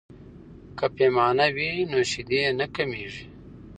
[0.77, 3.25] که پیمانه وي نو شیدې نه کمیږي.